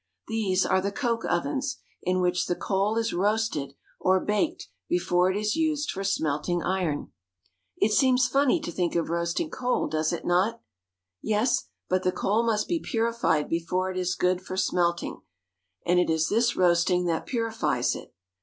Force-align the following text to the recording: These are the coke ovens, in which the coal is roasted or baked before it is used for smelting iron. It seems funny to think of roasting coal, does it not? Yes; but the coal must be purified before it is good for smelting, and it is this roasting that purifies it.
These 0.27 0.65
are 0.65 0.81
the 0.81 0.91
coke 0.91 1.25
ovens, 1.25 1.77
in 2.01 2.21
which 2.21 2.47
the 2.47 2.55
coal 2.55 2.97
is 2.97 3.13
roasted 3.13 3.75
or 3.99 4.19
baked 4.19 4.67
before 4.89 5.29
it 5.29 5.37
is 5.37 5.55
used 5.55 5.91
for 5.91 6.03
smelting 6.03 6.63
iron. 6.63 7.11
It 7.77 7.91
seems 7.91 8.27
funny 8.27 8.59
to 8.61 8.71
think 8.71 8.95
of 8.95 9.11
roasting 9.11 9.51
coal, 9.51 9.87
does 9.87 10.11
it 10.11 10.25
not? 10.25 10.59
Yes; 11.21 11.65
but 11.87 12.01
the 12.01 12.11
coal 12.11 12.41
must 12.43 12.67
be 12.67 12.79
purified 12.79 13.47
before 13.47 13.91
it 13.91 13.97
is 13.99 14.15
good 14.15 14.41
for 14.41 14.57
smelting, 14.57 15.21
and 15.85 15.99
it 15.99 16.09
is 16.09 16.29
this 16.29 16.55
roasting 16.55 17.05
that 17.05 17.27
purifies 17.27 17.95
it. 17.95 18.11